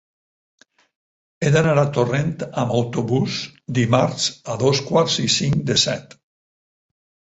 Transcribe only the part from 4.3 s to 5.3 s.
a dos quarts